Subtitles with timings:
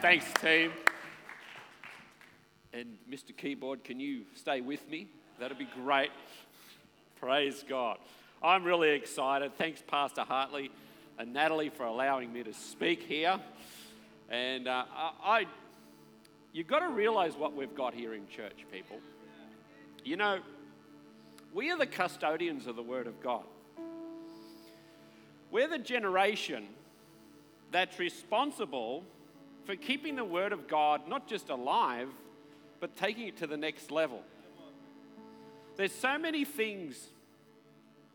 [0.00, 0.72] Thanks, team.
[2.72, 3.36] And Mr.
[3.36, 5.08] Keyboard, can you stay with me?
[5.38, 6.10] That'd be great.
[7.20, 7.98] Praise God.
[8.42, 9.52] I'm really excited.
[9.58, 10.70] Thanks, Pastor Hartley
[11.18, 13.38] and Natalie, for allowing me to speak here.
[14.30, 14.84] And uh,
[15.22, 15.44] I,
[16.54, 19.00] you've got to realize what we've got here in church, people.
[20.02, 20.38] You know,
[21.52, 23.44] we are the custodians of the Word of God.
[25.50, 26.68] We're the generation
[27.70, 29.04] that's responsible
[29.70, 32.08] for keeping the Word of God not just alive,
[32.80, 34.20] but taking it to the next level.
[35.76, 36.98] There's so many things,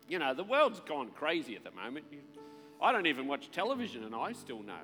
[0.10, 2.08] you know, the world's gone crazy at the moment.
[2.82, 4.84] I don't even watch television, and I still know.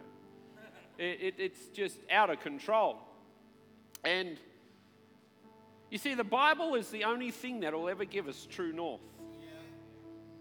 [0.97, 2.99] It, it, it's just out of control.
[4.05, 4.37] And
[5.89, 9.01] you see, the Bible is the only thing that will ever give us true north.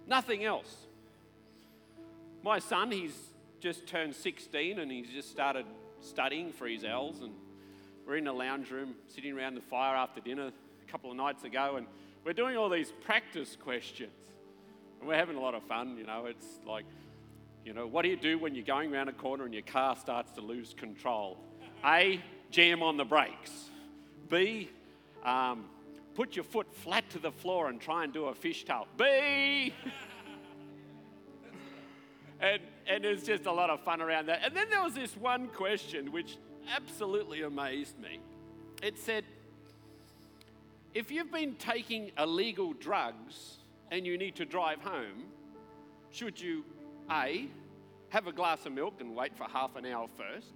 [0.06, 0.87] Nothing else.
[2.45, 3.19] My son, he's
[3.59, 5.67] just turned 16 and he's just started
[6.01, 7.21] studying for his L's.
[7.21, 7.33] And
[8.07, 11.45] we're in the lounge room sitting around the fire after dinner a couple of nights
[11.45, 11.77] ago.
[11.77, 11.87] And
[12.25, 14.12] we're doing all these practice questions.
[14.98, 16.27] And we're having a lot of fun, you know.
[16.27, 16.84] It's like,
[17.65, 19.97] you know, what do you do when you're going around a corner and your car
[19.97, 21.39] starts to lose control?
[21.84, 22.20] A,
[22.51, 23.70] jam on the brakes.
[24.29, 24.70] B,
[25.25, 25.64] um,
[26.14, 28.87] put your foot flat to the floor and try and do a fishtail.
[28.97, 29.73] B.
[32.41, 34.41] and, and was just a lot of fun around that.
[34.44, 36.36] And then there was this one question which
[36.74, 38.19] absolutely amazed me.
[38.83, 39.24] It said,
[40.92, 43.58] if you've been taking illegal drugs
[43.92, 45.27] and you need to drive home,
[46.11, 46.64] should you
[47.11, 47.46] A,
[48.08, 50.48] have a glass of milk and wait for half an hour first?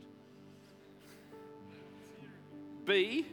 [2.85, 3.27] B,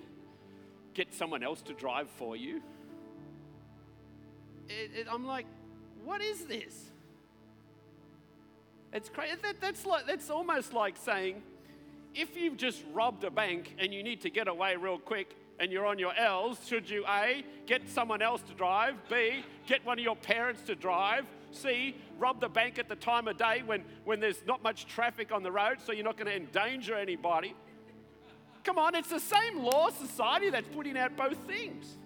[0.94, 2.62] get someone else to drive for you?
[4.70, 5.48] It, it, I'm like,
[6.06, 6.92] what is this?
[8.94, 9.36] It's crazy.
[9.42, 11.42] That, that's, like, that's almost like saying,
[12.14, 15.72] if you've just robbed a bank and you need to get away real quick and
[15.72, 19.98] you're on your L's, should you A, get someone else to drive, B, get one
[19.98, 23.84] of your parents to drive, C, rob the bank at the time of day when,
[24.04, 27.56] when there's not much traffic on the road so you're not going to endanger anybody?
[28.64, 31.98] Come on, it's the same law society that's putting out both things.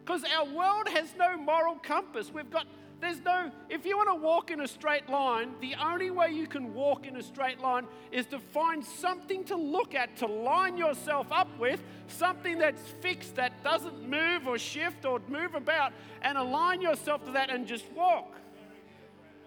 [0.00, 2.32] Because our world has no moral compass.
[2.32, 2.66] We've got,
[3.00, 6.46] there's no, if you want to walk in a straight line, the only way you
[6.48, 10.76] can walk in a straight line is to find something to look at, to line
[10.76, 15.92] yourself up with, something that's fixed, that doesn't move or shift or move about,
[16.22, 18.34] and align yourself to that and just walk.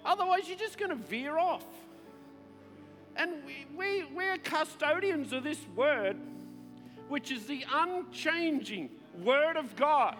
[0.05, 1.65] Otherwise, you're just going to veer off.
[3.17, 6.15] And we, we, we're custodians of this word,
[7.09, 8.89] which is the unchanging
[9.21, 10.15] word of God.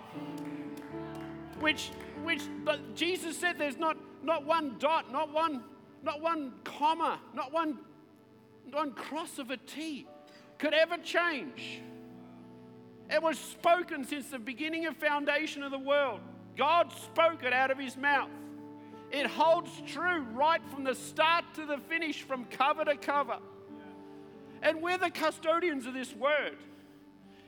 [1.62, 1.92] Which,
[2.24, 5.64] which but Jesus said there's not, not one dot, not one,
[6.04, 7.78] not one comma, not one,
[8.72, 10.08] one cross of a T
[10.58, 11.82] could ever change.
[13.10, 16.22] It was spoken since the beginning of foundation of the world.
[16.58, 18.30] God spoke it out of his mouth.
[19.12, 23.38] It holds true right from the start to the finish, from cover to cover.
[24.62, 26.58] And we're the custodians of this word.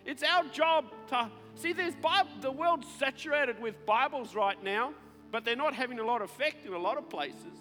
[0.06, 1.74] It's our job to see.
[1.74, 4.94] There's Bible, the world's saturated with Bibles right now,
[5.32, 7.58] but they're not having a lot of effect in a lot of places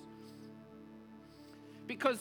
[1.86, 2.18] because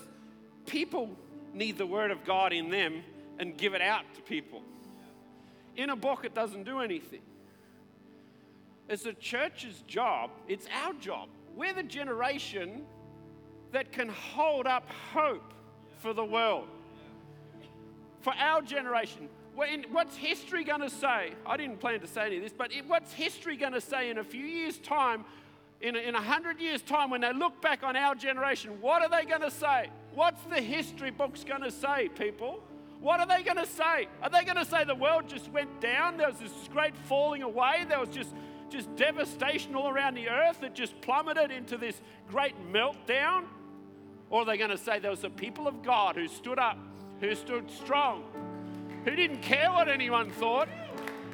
[0.66, 1.10] people
[1.54, 3.04] need the word of God in them
[3.40, 4.62] and give it out to people.
[5.76, 7.22] In a book, it doesn't do anything.
[8.90, 12.84] It's the church's job, it's our job we're the generation
[13.72, 15.54] that can hold up hope
[16.00, 16.68] for the world.
[18.22, 19.30] For our generation.
[19.56, 21.34] What's history going to say?
[21.46, 24.18] I didn't plan to say any of this, but what's history going to say in
[24.18, 25.26] a few years' time,
[25.82, 28.80] in a, hundred years' time, when they look back on our generation?
[28.80, 29.90] What are they going to say?
[30.14, 32.64] What's the history books going to say, people?
[33.02, 34.08] What are they going to say?
[34.22, 36.18] Are they going to say the world just went down?
[36.18, 37.86] There was this great falling away.
[37.88, 38.34] There was just
[38.72, 43.44] just devastation all around the earth that just plummeted into this great meltdown?
[44.30, 46.78] Or are they going to say there was a people of God who stood up,
[47.20, 48.24] who stood strong,
[49.06, 50.70] who didn't care what anyone thought,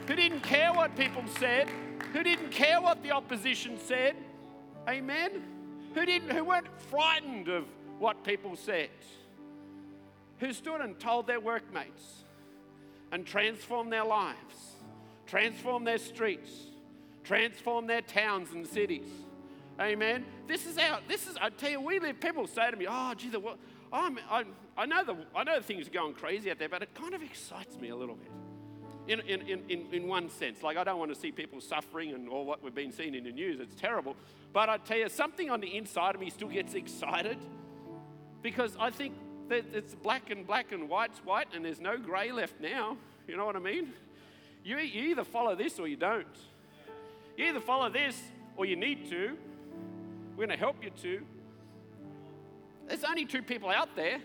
[0.08, 1.70] who didn't care what people said,
[2.14, 4.16] who didn't care what the opposition said?
[4.88, 5.44] Amen?
[5.94, 7.66] Who, didn't, who weren't frightened of
[8.00, 8.90] what people said?
[10.40, 12.24] Who stood and told their workmates
[13.12, 14.76] and transformed their lives,
[15.26, 16.52] transformed their streets,
[17.24, 19.10] transform their towns and cities.
[19.80, 20.26] Amen.
[20.48, 23.14] This is our, this is, I tell you, we live, people say to me, oh,
[23.16, 23.42] gee, the,
[23.98, 24.44] I'm, I,
[24.78, 27.24] I, know the, I know things are going crazy out there, but it kind of
[27.24, 28.32] excites me a little bit.
[29.08, 32.28] In, in, in, in one sense, like I don't want to see people suffering and
[32.28, 34.16] all what we've been seeing in the news, it's terrible.
[34.52, 37.38] But I tell you, something on the inside of me still gets excited
[38.42, 39.14] because I think
[39.50, 42.98] that It's black and black and white's white, and there's no grey left now.
[43.28, 43.94] You know what I mean?
[44.64, 46.28] You, you either follow this or you don't.
[47.38, 48.22] You either follow this
[48.56, 49.38] or you need to.
[50.32, 51.22] We're going to help you to.
[52.88, 54.20] There's only two people out there.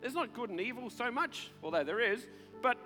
[0.00, 2.26] There's not good and evil so much, although there is,
[2.60, 2.76] but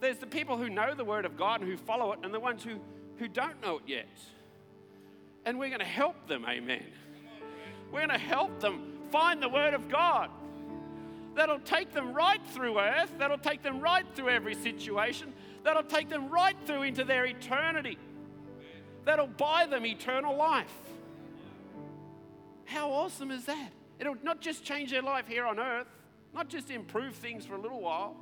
[0.00, 2.40] there's the people who know the Word of God and who follow it, and the
[2.40, 2.78] ones who,
[3.18, 4.08] who don't know it yet.
[5.44, 6.84] And we're going to help them, amen.
[7.90, 10.30] We're going to help them find the Word of God
[11.34, 15.32] that'll take them right through earth, that'll take them right through every situation,
[15.64, 17.98] that'll take them right through into their eternity,
[19.04, 20.72] that'll buy them eternal life.
[22.64, 23.70] How awesome is that?
[24.00, 25.86] It'll not just change their life here on earth,
[26.34, 28.16] not just improve things for a little while,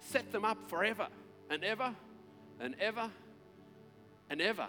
[0.00, 1.08] set them up forever
[1.50, 1.94] and ever
[2.58, 3.10] and ever
[4.30, 4.66] and ever.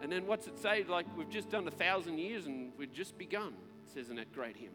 [0.00, 0.84] And then what's it say?
[0.88, 3.52] Like we've just done a thousand years and we've just begun,
[3.92, 4.70] says in that great hymn.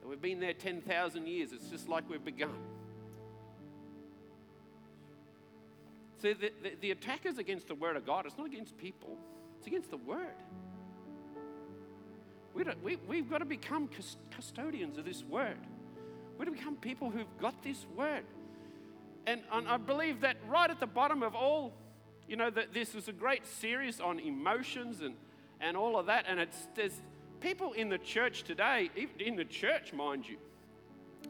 [0.00, 1.52] That we've been there 10,000 years.
[1.52, 2.56] It's just like we've begun.
[6.22, 8.24] See, the, the, the attack is against the Word of God.
[8.24, 9.18] It's not against people,
[9.58, 10.36] it's against the Word.
[12.54, 13.88] We we, we've got to become
[14.34, 15.58] custodians of this Word.
[16.38, 18.24] We've got to become people who've got this Word.
[19.26, 21.72] And, and I believe that right at the bottom of all
[22.28, 25.14] you know, that this is a great series on emotions and,
[25.60, 26.24] and all of that.
[26.28, 27.00] And it's, there's
[27.40, 30.36] people in the church today, even in the church, mind you,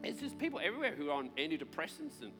[0.03, 2.31] it's just people everywhere who are on antidepressants and,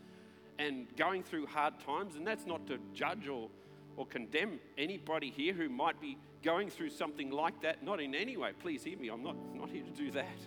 [0.59, 2.15] and going through hard times.
[2.15, 3.49] And that's not to judge or,
[3.97, 7.83] or condemn anybody here who might be going through something like that.
[7.83, 8.51] Not in any way.
[8.59, 9.09] Please hear me.
[9.09, 10.37] I'm not, not here to do that.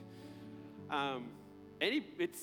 [0.90, 1.26] Um,
[1.80, 2.42] any, it's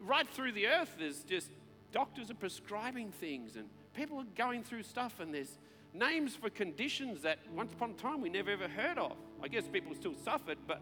[0.00, 1.50] right through the earth, there's just
[1.92, 5.58] doctors are prescribing things and people are going through stuff, and there's
[5.92, 9.16] names for conditions that once upon a time we never ever heard of.
[9.42, 10.80] I guess people still suffered, but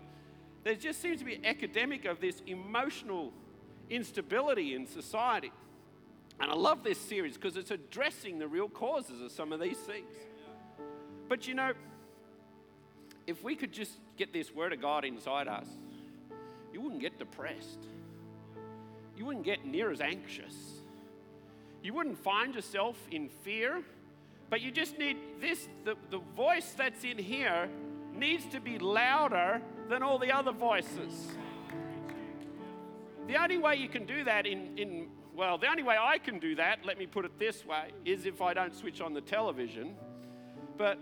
[0.65, 3.33] there just seems to be an of this emotional
[3.91, 5.53] instability in society.
[6.41, 9.79] And I love this series because it's addressing the real causes of some of these
[9.79, 10.15] things.
[11.29, 11.73] But you know,
[13.27, 15.67] if we could just get this Word of God inside us,
[16.73, 17.87] you wouldn't get depressed.
[19.17, 20.83] You wouldn't get near as anxious
[21.83, 23.83] you wouldn't find yourself in fear,
[24.51, 27.69] but you just need this the, the voice that's in here
[28.15, 31.29] needs to be louder than all the other voices.
[33.27, 36.39] The only way you can do that in, in well, the only way I can
[36.39, 39.21] do that, let me put it this way, is if I don't switch on the
[39.21, 39.95] television.
[40.77, 40.99] But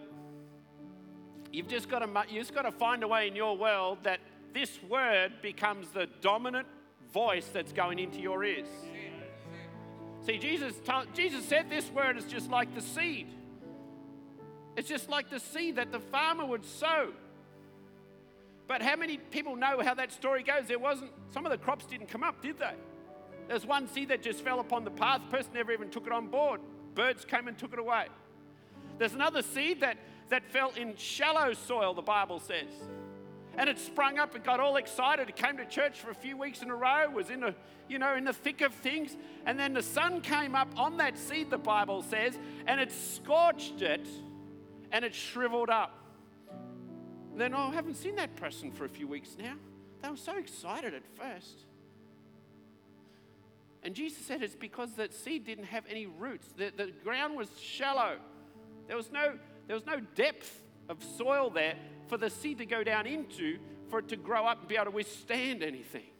[1.52, 4.20] you've just got to, you've just got to find a way in your world that
[4.54, 6.68] this word becomes the dominant
[7.12, 8.68] voice that's going into your ears.
[10.26, 10.74] See, Jesus,
[11.14, 13.26] Jesus said this word is just like the seed.
[14.76, 17.12] It's just like the seed that the farmer would sow.
[18.68, 20.68] But how many people know how that story goes?
[20.68, 22.74] There wasn't, some of the crops didn't come up, did they?
[23.50, 25.20] There's one seed that just fell upon the path.
[25.28, 26.60] The person never even took it on board.
[26.94, 28.06] Birds came and took it away.
[28.96, 29.98] There's another seed that,
[30.28, 32.68] that fell in shallow soil, the Bible says
[33.56, 35.28] and it sprung up and got all excited.
[35.28, 37.54] It came to church for a few weeks in a row, was in a,
[37.88, 39.16] you know, in the thick of things.
[39.44, 43.82] And then the sun came up on that seed, the Bible says, and it scorched
[43.82, 44.06] it
[44.92, 45.94] and it shriveled up.
[47.32, 49.56] And then, oh, I haven't seen that person for a few weeks now.
[50.02, 51.64] They were so excited at first.
[53.82, 56.46] And Jesus said it's because that seed didn't have any roots.
[56.56, 58.16] The, the ground was shallow.
[58.86, 61.76] There was no, there was no depth of soil there
[62.08, 63.58] for the seed to go down into
[63.88, 66.10] for it to grow up and be able to withstand anything.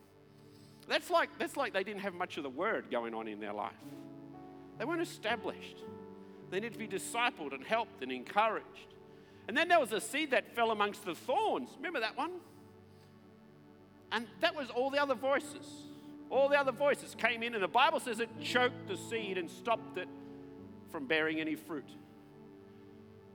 [0.88, 3.52] That's like, that's like they didn't have much of the word going on in their
[3.52, 3.72] life.
[4.78, 5.76] They weren't established.
[6.50, 8.94] They need to be discipled and helped and encouraged.
[9.46, 11.70] And then there was a seed that fell amongst the thorns.
[11.76, 12.32] Remember that one?
[14.10, 15.66] And that was all the other voices.
[16.30, 19.50] All the other voices came in, and the Bible says it choked the seed and
[19.50, 20.08] stopped it
[20.90, 21.88] from bearing any fruit.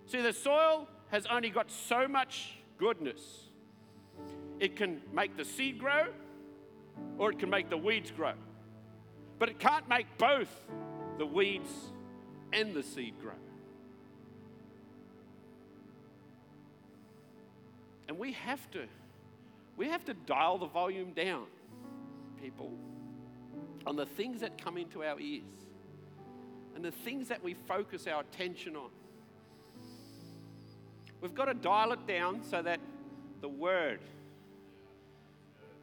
[0.06, 3.22] See, the soil has only got so much goodness.
[4.60, 6.08] It can make the seed grow
[7.18, 8.34] or it can make the weeds grow.
[9.40, 10.50] But it can't make both
[11.18, 11.70] the weeds
[12.54, 13.34] and the seed grow.
[18.08, 18.86] And we have to
[19.78, 21.48] we have to dial the volume down,
[22.46, 22.72] people,
[23.88, 25.44] on the things that come into our ears
[26.76, 28.90] and the things that we focus our attention on.
[31.22, 32.80] We've got to dial it down so that
[33.42, 34.00] the word.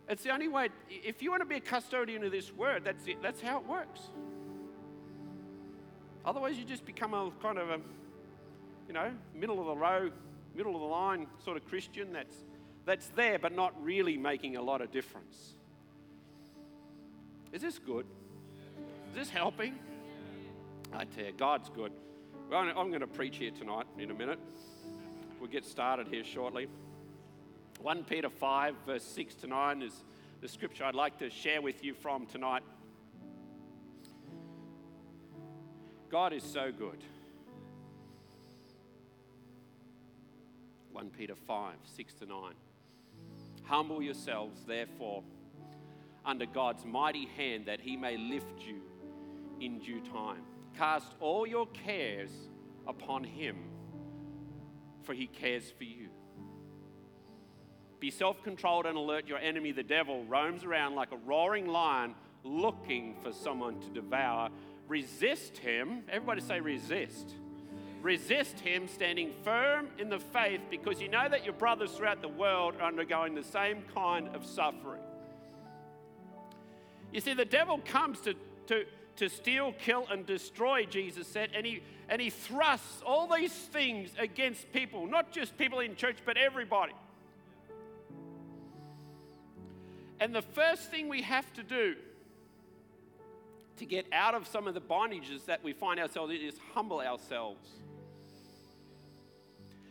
[0.09, 0.69] It's the only way.
[0.89, 3.23] If you want to be a custodian of this word, that's it.
[3.23, 4.01] That's how it works.
[6.25, 7.81] Otherwise, you just become a kind of a,
[8.87, 10.11] you know, middle of the row,
[10.55, 12.37] middle of the line sort of Christian that's
[12.85, 15.55] that's there but not really making a lot of difference.
[17.53, 18.07] Is this good?
[19.11, 19.79] Is this helping?
[20.93, 21.93] I tell you, God's good.
[22.51, 24.39] Well, I'm going to preach here tonight in a minute.
[25.39, 26.69] We'll get started here shortly.
[27.81, 29.93] 1 Peter 5, verse 6 to 9 is
[30.41, 32.63] the scripture I'd like to share with you from tonight.
[36.11, 37.03] God is so good.
[40.93, 42.39] 1 Peter 5, 6 to 9.
[43.65, 45.23] Humble yourselves, therefore,
[46.25, 48.81] under God's mighty hand, that he may lift you
[49.61, 50.43] in due time.
[50.77, 52.31] Cast all your cares
[52.87, 53.57] upon him,
[55.03, 56.09] for he cares for you.
[58.01, 59.29] Be self controlled and alert.
[59.29, 64.51] Your enemy, the devil, roams around like a roaring lion looking for someone to devour.
[64.89, 66.03] Resist him.
[66.09, 67.35] Everybody say, resist.
[68.03, 72.29] Resist him, standing firm in the faith, because you know that your brothers throughout the
[72.29, 75.01] world are undergoing the same kind of suffering.
[77.13, 78.35] You see, the devil comes to,
[78.69, 78.85] to,
[79.17, 84.11] to steal, kill, and destroy, Jesus said, and he, and he thrusts all these things
[84.19, 86.95] against people, not just people in church, but everybody.
[90.21, 91.97] And the first thing we have to do
[93.77, 97.01] to get out of some of the bondages that we find ourselves in is humble
[97.01, 97.69] ourselves.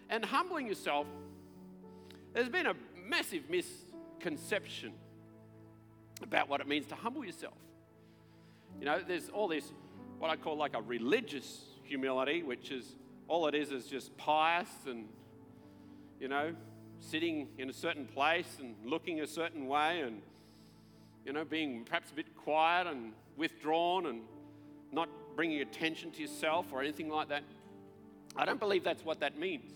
[0.09, 1.05] And humbling yourself,
[2.33, 2.75] there's been a
[3.07, 4.93] massive misconception
[6.23, 7.57] about what it means to humble yourself.
[8.79, 9.71] You know, there's all this,
[10.19, 12.95] what I call like a religious humility, which is
[13.27, 15.07] all it is is just pious and,
[16.19, 16.53] you know,
[16.99, 20.21] sitting in a certain place and looking a certain way and,
[21.25, 24.21] you know, being perhaps a bit quiet and withdrawn and
[24.91, 27.43] not bringing attention to yourself or anything like that.
[28.35, 29.71] I don't believe that's what that means.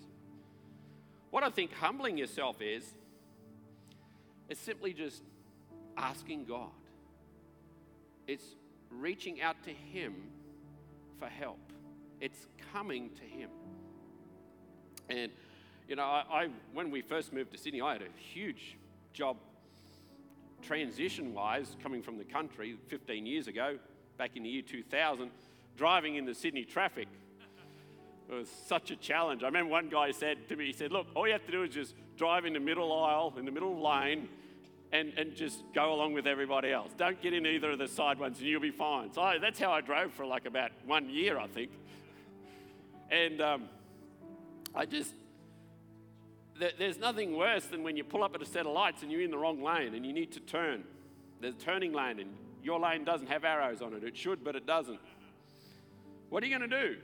[1.31, 2.83] What I think humbling yourself is,
[4.49, 5.21] is simply just
[5.97, 6.69] asking God.
[8.27, 8.55] It's
[8.89, 10.15] reaching out to Him
[11.19, 11.59] for help.
[12.21, 13.49] It's coming to Him.
[15.09, 15.31] And,
[15.87, 18.77] you know, I, I when we first moved to Sydney, I had a huge
[19.13, 19.37] job
[20.61, 23.77] transition wise coming from the country 15 years ago,
[24.17, 25.29] back in the year 2000,
[25.77, 27.07] driving in the Sydney traffic.
[28.29, 29.43] It was such a challenge.
[29.43, 31.63] I remember one guy said to me, he said, Look, all you have to do
[31.63, 34.27] is just drive in the middle aisle, in the middle lane,
[34.95, 36.91] and, and just go along with everybody else.
[36.97, 39.11] Don't get in either of the side ones and you'll be fine.
[39.11, 41.71] So I, that's how I drove for like about one year, I think.
[43.11, 43.69] And um,
[44.73, 45.13] I just,
[46.57, 49.21] there's nothing worse than when you pull up at a set of lights and you're
[49.21, 50.83] in the wrong lane and you need to turn.
[51.41, 52.29] There's a turning lane and
[52.63, 54.03] your lane doesn't have arrows on it.
[54.03, 54.99] It should, but it doesn't.
[56.29, 56.97] What are you going to do?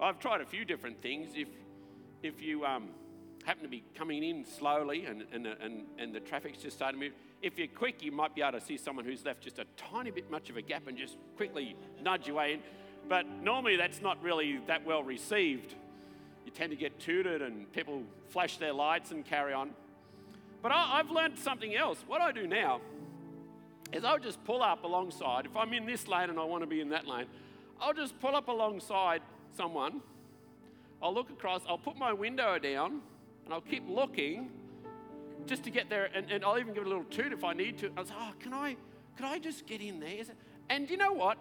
[0.00, 1.30] I've tried a few different things.
[1.34, 1.48] If,
[2.22, 2.88] if you um,
[3.48, 7.06] happen to be coming in slowly and, and, and, and the traffic's just starting to
[7.06, 9.64] move, if you're quick, you might be able to see someone who's left just a
[9.74, 12.60] tiny bit much of a gap and just quickly nudge your way in.
[13.08, 15.74] But normally that's not really that well received.
[16.44, 19.70] You tend to get tooted and people flash their lights and carry on.
[20.60, 22.04] But I, have learned something else.
[22.06, 22.82] What I do now
[23.94, 25.46] is I'll just pull up alongside.
[25.46, 27.26] If I'm in this lane and I want to be in that lane,
[27.80, 29.22] I'll just pull up alongside
[29.56, 30.02] someone.
[31.02, 33.00] I'll look across, I'll put my window down,
[33.48, 34.50] and I'll keep looking
[35.46, 37.54] just to get there, and, and I'll even give it a little toot if I
[37.54, 37.90] need to.
[37.96, 38.76] I was, oh, can I,
[39.16, 40.22] can I just get in there?
[40.68, 41.38] And you know what?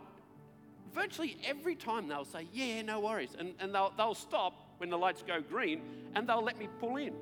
[0.95, 3.35] Virtually every time they'll say, yeah, no worries.
[3.37, 5.81] And, and they'll, they'll stop when the lights go green
[6.15, 7.13] and they'll let me pull in.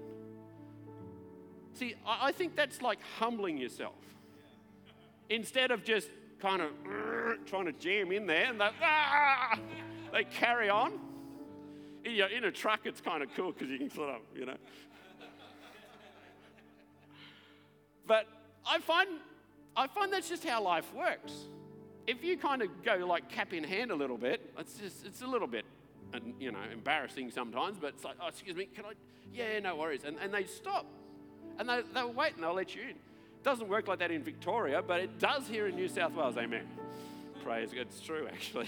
[1.73, 3.95] See, I, I think that's like humbling yourself.
[5.31, 6.69] Instead of just kind of
[7.47, 9.57] trying to jam in there and they, ah,
[10.13, 10.99] they carry on
[12.05, 14.55] in a truck, it's kind of cool because you can sort of, you know.
[18.07, 18.27] but
[18.65, 19.09] I find,
[19.75, 21.33] I find that's just how life works.
[22.07, 25.21] If you kind of go like cap in hand a little bit, it's just, it's
[25.21, 25.65] a little bit,
[26.13, 28.91] uh, you know, embarrassing sometimes, but it's like, oh, excuse me, can I?
[29.33, 30.03] Yeah, no worries.
[30.05, 30.85] And, and they stop.
[31.57, 32.89] And they, they'll wait and they'll let you in.
[32.89, 36.37] It doesn't work like that in Victoria, but it does here in New South Wales.
[36.37, 36.67] Amen.
[37.43, 37.81] Praise God.
[37.81, 38.67] It's true, actually.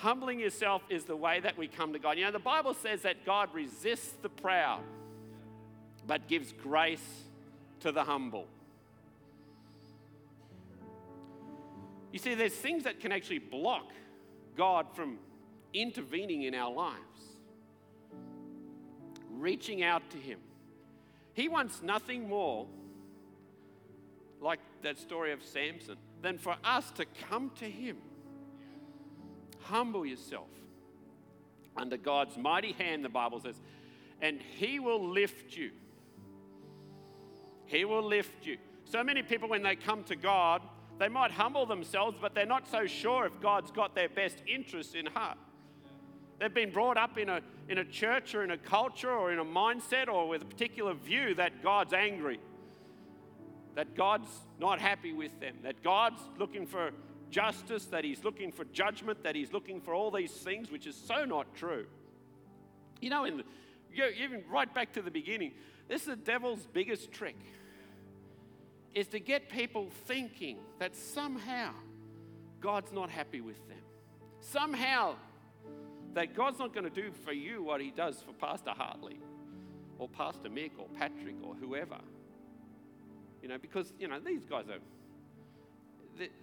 [0.00, 2.16] Humbling yourself is the way that we come to God.
[2.16, 4.80] You know, the Bible says that God resists the proud,
[6.06, 7.24] but gives grace
[7.80, 8.46] to the humble.
[12.12, 13.90] You see, there's things that can actually block
[14.56, 15.18] God from
[15.74, 16.96] intervening in our lives,
[19.30, 20.38] reaching out to Him.
[21.34, 22.66] He wants nothing more,
[24.40, 27.98] like that story of Samson, than for us to come to Him
[29.70, 30.48] Humble yourself
[31.76, 33.54] under God's mighty hand, the Bible says,
[34.20, 35.70] and He will lift you.
[37.66, 38.58] He will lift you.
[38.84, 40.62] So many people, when they come to God,
[40.98, 44.94] they might humble themselves, but they're not so sure if God's got their best interests
[44.94, 45.38] in heart.
[46.40, 49.38] They've been brought up in a, in a church or in a culture or in
[49.38, 52.40] a mindset or with a particular view that God's angry,
[53.76, 56.90] that God's not happy with them, that God's looking for
[57.30, 60.96] justice, that He's looking for judgment, that He's looking for all these things, which is
[60.96, 61.86] so not true.
[63.00, 63.44] You know, in the,
[64.22, 65.52] even right back to the beginning,
[65.88, 67.36] this is the devil's biggest trick
[68.94, 71.70] is to get people thinking that somehow
[72.60, 73.78] God's not happy with them.
[74.40, 75.14] Somehow
[76.14, 79.20] that God's not going to do for you what he does for Pastor Hartley
[79.98, 81.98] or Pastor Mick or Patrick or whoever.
[83.42, 84.80] You know, because, you know, these guys are,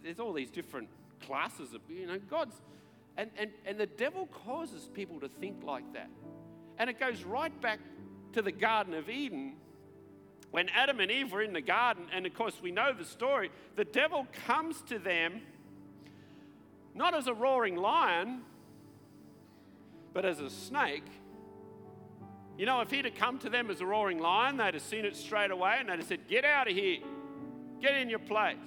[0.04, 0.90] there's all these different
[1.26, 2.56] classes of, you know, God's,
[3.18, 6.10] and, and, and the devil causes people to think like that.
[6.78, 7.80] And it goes right back
[8.34, 9.56] to the Garden of Eden
[10.52, 13.52] when Adam and Eve were in the garden, and of course we know the story,
[13.76, 15.42] the devil comes to them
[16.96, 18.42] not as a roaring lion,
[20.14, 21.06] but as a snake.
[22.58, 25.06] You know, if he'd have come to them as a roaring lion, they'd have seen
[25.06, 26.98] it straight away and they'd have said, Get out of here,
[27.80, 28.58] get in your place.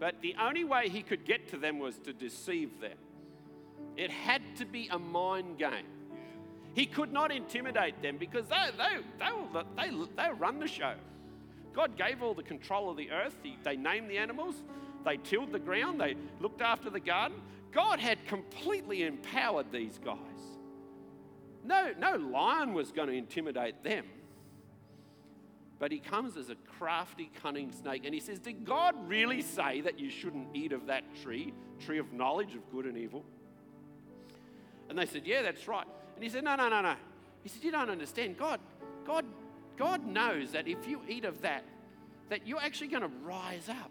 [0.00, 2.96] But the only way he could get to them was to deceive them.
[3.96, 5.86] It had to be a mind game.
[6.74, 10.94] He could not intimidate them because they, they, they, they, they run the show.
[11.74, 13.36] God gave all the control of the earth.
[13.42, 14.54] He, they named the animals,
[15.04, 17.40] they tilled the ground, they looked after the garden.
[17.72, 20.16] God had completely empowered these guys.
[21.64, 24.04] No, no lion was going to intimidate them.
[25.80, 29.80] But he comes as a crafty, cunning snake and he says, Did God really say
[29.80, 33.24] that you shouldn't eat of that tree, tree of knowledge of good and evil?
[34.90, 35.86] And they said, Yeah, that's right.
[36.14, 36.94] And he said, No, no, no, no.
[37.42, 38.36] He said, You don't understand.
[38.36, 38.60] God,
[39.06, 39.24] God,
[39.78, 41.64] God knows that if you eat of that,
[42.28, 43.90] that you're actually going to rise up.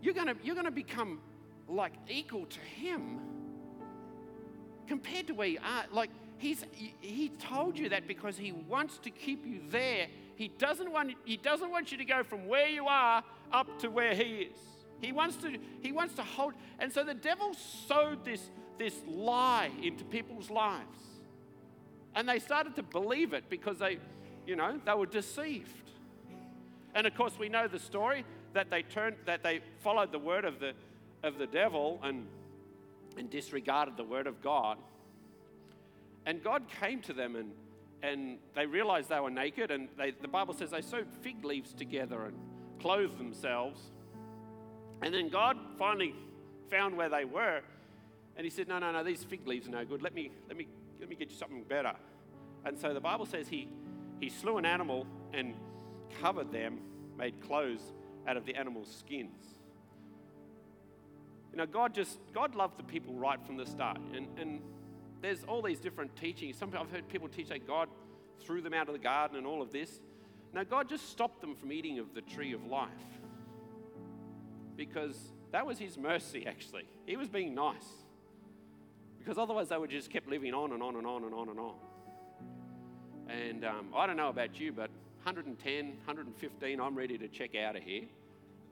[0.00, 1.20] You're going to, you're going to become
[1.68, 3.18] like equal to Him
[4.86, 5.84] compared to where you are.
[5.90, 10.06] Like, he's, he told you that because He wants to keep you there.
[10.38, 13.90] He doesn't, want, he doesn't want you to go from where you are up to
[13.90, 14.56] where He is.
[15.00, 16.54] He wants to, he wants to hold.
[16.78, 18.48] And so the devil sowed this,
[18.78, 21.00] this lie into people's lives.
[22.14, 23.98] And they started to believe it because they,
[24.46, 25.90] you know, they were deceived.
[26.94, 30.44] And of course, we know the story that they turned, that they followed the word
[30.44, 30.72] of the,
[31.24, 32.28] of the devil and,
[33.16, 34.78] and disregarded the word of God.
[36.26, 37.50] And God came to them and,
[38.02, 39.70] and they realized they were naked.
[39.70, 42.36] And they, the Bible says they sewed fig leaves together and
[42.80, 43.80] clothed themselves.
[45.02, 46.14] And then God finally
[46.70, 47.60] found where they were.
[48.36, 50.02] And he said, No, no, no, these fig leaves are no good.
[50.02, 50.68] Let me, let me
[51.00, 51.92] let me get you something better.
[52.64, 53.68] And so the Bible says he,
[54.20, 55.54] he slew an animal and
[56.20, 56.80] covered them,
[57.16, 57.92] made clothes
[58.26, 59.58] out of the animal's skins.
[61.52, 63.98] You know, God just, God loved the people right from the start.
[64.14, 64.60] And, and
[65.20, 66.56] there's all these different teachings.
[66.56, 67.88] Some I've heard people teach that God
[68.40, 70.00] threw them out of the garden and all of this.
[70.54, 72.88] Now, God just stopped them from eating of the tree of life
[74.76, 75.16] because
[75.52, 76.84] that was His mercy, actually.
[77.06, 77.86] He was being nice
[79.18, 81.58] because otherwise they would just kept living on and on and on and on and
[81.58, 81.74] on.
[83.28, 84.88] And um, I don't know about you, but
[85.24, 88.04] 110, 115, I'm ready to check out of here.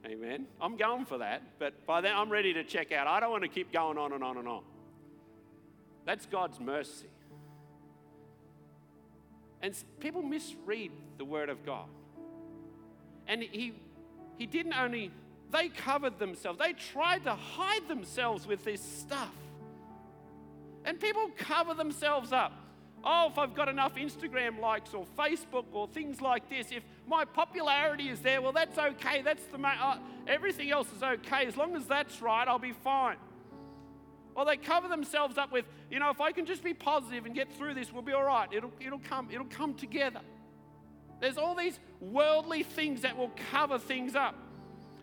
[0.05, 0.47] Amen.
[0.61, 3.07] I'm going for that, but by then I'm ready to check out.
[3.07, 4.63] I don't want to keep going on and on and on.
[6.07, 7.09] That's God's mercy.
[9.61, 11.89] And people misread the word of God.
[13.27, 13.73] And he,
[14.37, 15.11] he didn't only,
[15.51, 19.33] they covered themselves, they tried to hide themselves with this stuff.
[20.85, 22.53] And people cover themselves up.
[23.03, 27.25] Oh, if I've got enough Instagram likes or Facebook or things like this, if my
[27.25, 29.21] popularity is there, well, that's okay.
[29.21, 31.45] That's the ma- uh, everything else is okay.
[31.45, 33.17] As long as that's right, I'll be fine.
[34.37, 37.33] Or they cover themselves up with, you know, if I can just be positive and
[37.33, 38.47] get through this, we'll be all right.
[38.53, 39.29] It'll, it'll come.
[39.33, 40.21] It'll come together.
[41.19, 44.35] There's all these worldly things that will cover things up.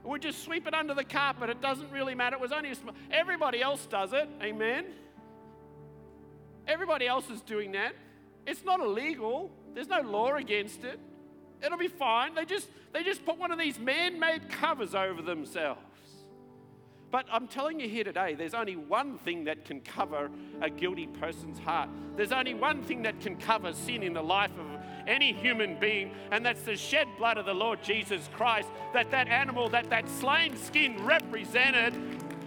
[0.05, 1.51] We just sweep it under the carpet.
[1.51, 2.37] It doesn't really matter.
[2.37, 4.29] It was only a sm- everybody else does it.
[4.41, 4.85] Amen.
[6.69, 7.95] Everybody else is doing that.
[8.47, 9.51] It's not illegal.
[9.75, 11.01] There's no law against it.
[11.65, 12.35] It'll be fine.
[12.35, 15.81] They just they just put one of these man-made covers over themselves.
[17.15, 21.07] But I'm telling you here today, there's only one thing that can cover a guilty
[21.07, 21.89] person's heart.
[22.17, 24.67] There's only one thing that can cover sin in the life of
[25.07, 28.69] any human being, and that's the shed blood of the Lord Jesus Christ.
[28.95, 31.95] That that animal, that that slain skin represented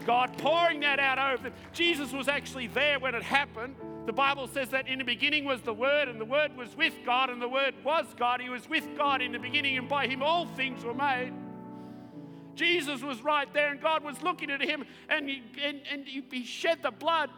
[0.06, 1.54] God, pouring that out over them.
[1.72, 3.78] Jesus was actually there when it happened.
[4.06, 6.94] The Bible says that in the beginning was the Word, and the Word was with
[7.06, 8.42] God, and the Word was God.
[8.42, 11.32] He was with God in the beginning, and by Him all things were made.
[12.58, 16.44] Jesus was right there, and God was looking at him, and he, and, and he
[16.44, 17.30] shed the blood,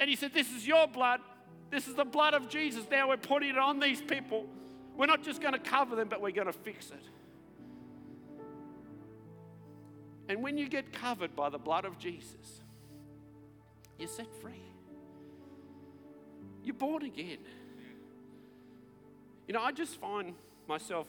[0.00, 1.20] and He said, This is your blood.
[1.70, 2.86] This is the blood of Jesus.
[2.90, 4.46] Now we're putting it on these people.
[4.96, 7.02] We're not just going to cover them, but we're going to fix it.
[10.28, 12.62] And when you get covered by the blood of Jesus,
[13.98, 14.62] you're set free.
[16.62, 17.38] You're born again.
[19.46, 20.34] You know, I just find
[20.66, 21.06] myself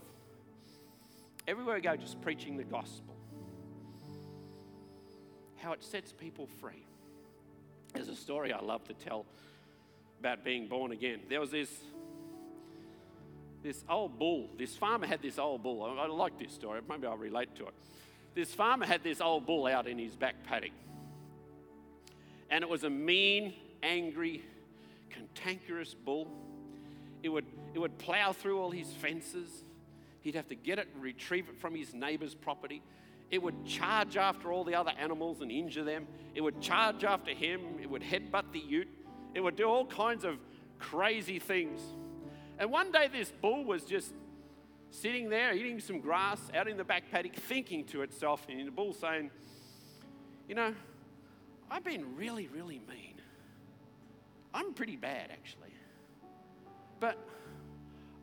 [1.47, 3.18] everywhere I go just preaching the gospel.
[5.61, 6.85] How it sets people free.
[7.93, 9.25] There's a story I love to tell
[10.19, 11.21] about being born again.
[11.29, 11.69] There was this
[13.61, 14.49] this old bull.
[14.57, 15.83] This farmer had this old bull.
[15.83, 16.79] I, I like this story.
[16.87, 17.73] Maybe I'll relate to it.
[18.35, 20.71] This farmer had this old bull out in his back paddock.
[22.49, 24.43] And it was a mean, angry,
[25.09, 26.27] cantankerous bull.
[27.21, 29.49] It would, it would plow through all his fences.
[30.21, 32.81] He'd have to get it and retrieve it from his neighbor's property.
[33.31, 36.07] It would charge after all the other animals and injure them.
[36.33, 37.61] It would charge after him.
[37.81, 38.87] It would headbutt the ute.
[39.35, 40.37] It would do all kinds of
[40.79, 41.81] crazy things.
[42.57, 44.13] And one day, this bull was just
[44.91, 48.71] sitting there eating some grass out in the back paddock, thinking to itself, and the
[48.71, 49.29] bull saying,
[50.47, 50.73] You know,
[51.69, 53.21] I've been really, really mean.
[54.53, 55.73] I'm pretty bad, actually.
[56.99, 57.17] But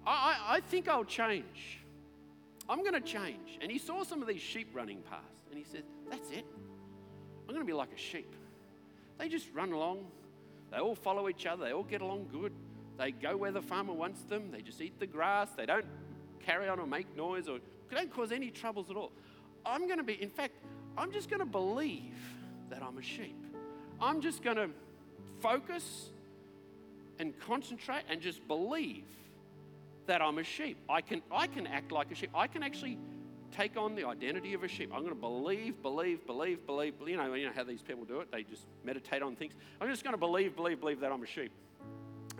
[0.05, 1.81] I, I think I'll change.
[2.69, 3.59] I'm going to change.
[3.61, 6.45] And he saw some of these sheep running past, and he said, That's it.
[7.49, 8.35] I'm going to be like a sheep.
[9.19, 10.05] They just run along,
[10.71, 12.53] they all follow each other, they all get along good.
[12.99, 15.85] They go where the farmer wants them, they just eat the grass, they don't
[16.41, 17.59] carry on or make noise or
[17.91, 19.13] don't cause any troubles at all.
[19.65, 20.55] I'm going to be, in fact,
[20.97, 22.15] I'm just going to believe
[22.71, 23.37] that I'm a sheep.
[24.01, 24.71] I'm just going to
[25.41, 26.11] focus
[27.19, 29.05] and concentrate and just believe
[30.07, 30.79] that I'm a sheep.
[30.89, 32.31] I can, I can act like a sheep.
[32.35, 32.99] I can actually
[33.57, 34.91] take on the identity of a sheep.
[34.93, 36.95] I'm going to believe, believe, believe, believe.
[37.07, 38.31] You know, you know how these people do it?
[38.31, 39.53] They just meditate on things.
[39.81, 41.53] I'm just going to believe, believe, believe that I'm a sheep.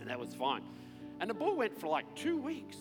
[0.01, 0.63] And that was fine.
[1.21, 2.77] And the bull went for like two weeks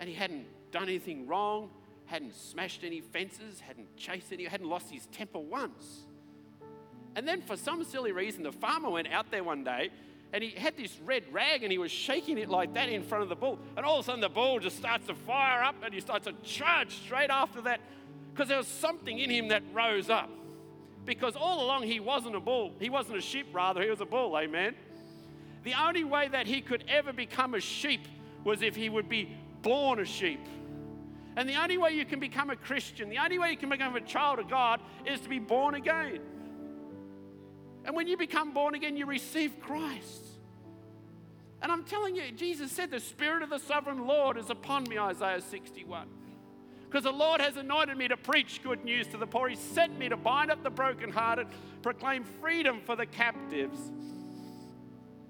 [0.00, 1.70] and he hadn't done anything wrong,
[2.06, 6.06] hadn't smashed any fences, hadn't chased any, hadn't lost his temper once.
[7.16, 9.90] And then for some silly reason, the farmer went out there one day
[10.32, 13.22] and he had this red rag and he was shaking it like that in front
[13.22, 13.58] of the bull.
[13.76, 16.26] And all of a sudden, the bull just starts to fire up and he starts
[16.26, 17.80] to charge straight after that
[18.32, 20.30] because there was something in him that rose up.
[21.04, 24.06] Because all along, he wasn't a bull, he wasn't a sheep, rather, he was a
[24.06, 24.74] bull, amen.
[25.64, 28.06] The only way that he could ever become a sheep
[28.44, 30.40] was if he would be born a sheep.
[31.36, 33.96] And the only way you can become a Christian, the only way you can become
[33.96, 36.20] a child of God is to be born again.
[37.88, 40.22] And when you become born again, you receive Christ.
[41.62, 44.98] And I'm telling you, Jesus said, The Spirit of the sovereign Lord is upon me,
[44.98, 46.06] Isaiah 61.
[46.84, 49.48] Because the Lord has anointed me to preach good news to the poor.
[49.48, 51.46] He sent me to bind up the brokenhearted,
[51.80, 53.78] proclaim freedom for the captives,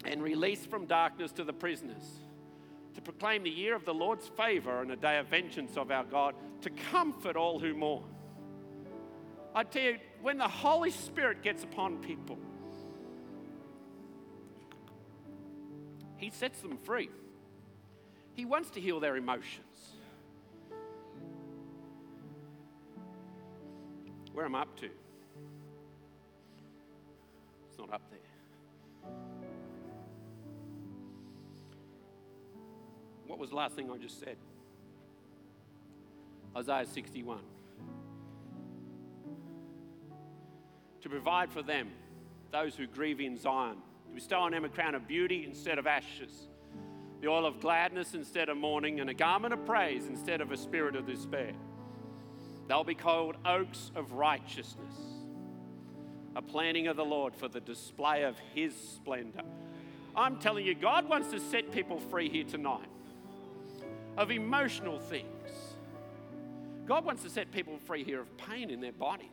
[0.04, 2.02] and release from darkness to the prisoners
[2.96, 6.02] to proclaim the year of the Lord's favor and a day of vengeance of our
[6.02, 8.02] God, to comfort all who mourn.
[9.54, 12.38] I tell you, when the Holy Spirit gets upon people,
[16.18, 17.08] He sets them free.
[18.34, 19.64] He wants to heal their emotions.
[24.32, 24.86] Where am I up to?
[27.68, 29.10] It's not up there.
[33.26, 34.36] What was the last thing I just said?
[36.56, 37.40] Isaiah 61.
[41.02, 41.90] To provide for them,
[42.50, 43.76] those who grieve in Zion,
[44.18, 46.48] bestow on them a crown of beauty instead of ashes,
[47.20, 50.56] the oil of gladness instead of mourning, and a garment of praise instead of a
[50.56, 51.52] spirit of despair.
[52.66, 54.92] They'll be called oaks of righteousness,
[56.34, 59.42] a planting of the Lord for the display of his splendor.
[60.16, 62.88] I'm telling you, God wants to set people free here tonight
[64.16, 65.52] of emotional things.
[66.86, 69.28] God wants to set people free here of pain in their bodies.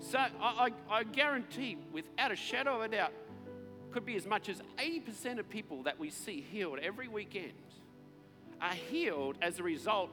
[0.00, 3.12] So I, I, I, guarantee, without a shadow of a doubt,
[3.92, 7.52] could be as much as 80% of people that we see healed every weekend
[8.60, 10.10] are healed as a result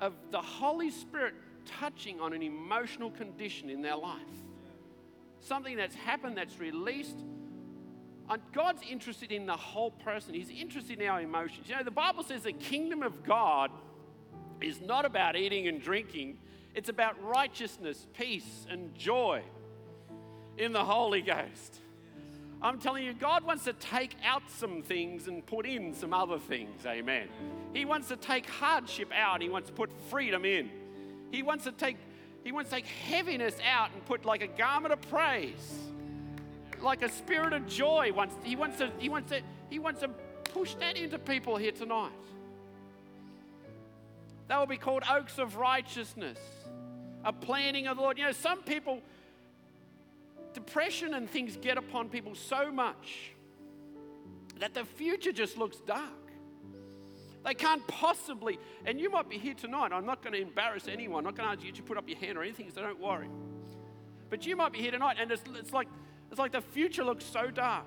[0.00, 1.34] of the Holy Spirit
[1.64, 4.20] touching on an emotional condition in their life.
[5.40, 7.16] Something that's happened that's released
[8.28, 10.34] and God's interested in the whole person.
[10.34, 11.68] He's interested in our emotions.
[11.68, 13.70] You know, the Bible says the kingdom of God
[14.60, 16.38] is not about eating and drinking,
[16.74, 19.42] it's about righteousness, peace, and joy.
[20.58, 21.80] in the Holy Ghost.
[22.66, 26.40] I'm telling you, God wants to take out some things and put in some other
[26.40, 26.84] things.
[26.84, 27.28] Amen.
[27.72, 29.40] He wants to take hardship out.
[29.40, 30.68] He wants to put freedom in.
[31.30, 31.96] He wants to take,
[32.42, 35.78] he wants to take heaviness out and put like a garment of praise,
[36.82, 38.12] like a spirit of joy.
[38.12, 40.08] Wants, he, wants to, he, wants to, he wants to
[40.52, 42.10] push that into people here tonight.
[44.48, 46.40] They will be called oaks of righteousness,
[47.24, 48.18] a planting of the Lord.
[48.18, 49.02] You know, some people
[50.56, 53.32] depression and things get upon people so much
[54.58, 56.32] that the future just looks dark.
[57.44, 59.92] They can't possibly, and you might be here tonight.
[59.92, 61.18] I'm not going to embarrass anyone.
[61.18, 62.98] I'm not going to ask you to put up your hand or anything, so don't
[62.98, 63.28] worry.
[64.30, 65.88] But you might be here tonight, and it's, it's like
[66.30, 67.84] it's like the future looks so dark.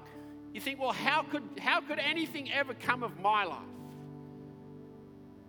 [0.53, 3.60] You think, well, how could how could anything ever come of my life?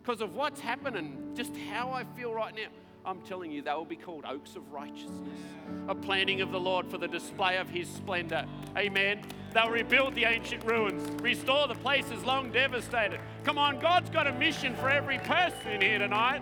[0.03, 2.69] Because of what's happened and just how I feel right now.
[3.11, 5.41] I'm telling you, they will be called oaks of righteousness,
[5.89, 8.47] a planting of the Lord for the display of his splendor.
[8.79, 9.23] Amen.
[9.53, 13.19] They'll rebuild the ancient ruins, restore the places long devastated.
[13.43, 16.41] Come on, God's got a mission for every person here tonight.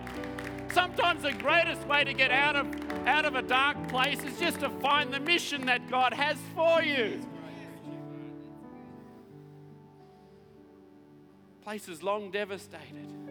[0.71, 2.67] Sometimes the greatest way to get out of,
[3.07, 6.83] out of a dark place is just to find the mission that God has for
[6.83, 7.19] you.
[11.63, 13.28] Places long devastated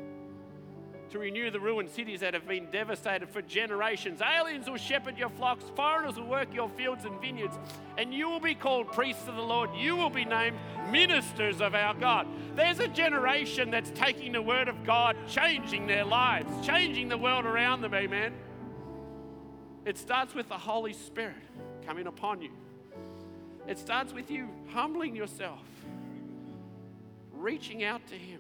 [1.10, 4.20] to renew the ruined cities that have been devastated for generations.
[4.20, 7.58] Aliens will shepherd your flocks, foreigners will work your fields and vineyards,
[7.96, 9.70] and you will be called priests of the Lord.
[9.76, 10.56] You will be named
[10.90, 12.26] ministers of our God.
[12.56, 17.46] There's a generation that's taking the word of God, changing their lives, changing the world
[17.46, 18.34] around them, amen.
[19.84, 21.36] It starts with the Holy Spirit
[21.86, 22.50] coming upon you.
[23.66, 25.62] It starts with you humbling yourself,
[27.32, 28.37] reaching out to Him